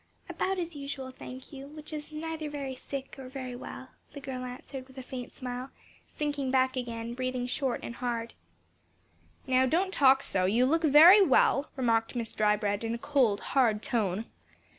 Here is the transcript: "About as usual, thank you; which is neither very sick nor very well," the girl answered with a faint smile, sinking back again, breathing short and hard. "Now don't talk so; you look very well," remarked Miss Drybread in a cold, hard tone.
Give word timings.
"About 0.27 0.57
as 0.57 0.75
usual, 0.75 1.11
thank 1.11 1.53
you; 1.53 1.67
which 1.67 1.93
is 1.93 2.11
neither 2.11 2.49
very 2.49 2.73
sick 2.73 3.13
nor 3.19 3.29
very 3.29 3.55
well," 3.55 3.89
the 4.13 4.19
girl 4.19 4.43
answered 4.43 4.87
with 4.87 4.97
a 4.97 5.03
faint 5.03 5.31
smile, 5.31 5.69
sinking 6.07 6.49
back 6.49 6.75
again, 6.75 7.13
breathing 7.13 7.45
short 7.45 7.81
and 7.83 7.93
hard. 7.97 8.33
"Now 9.45 9.67
don't 9.67 9.93
talk 9.93 10.23
so; 10.23 10.45
you 10.45 10.65
look 10.65 10.81
very 10.83 11.21
well," 11.21 11.69
remarked 11.75 12.15
Miss 12.15 12.33
Drybread 12.33 12.83
in 12.83 12.95
a 12.95 12.97
cold, 12.97 13.41
hard 13.53 13.83
tone. 13.83 14.25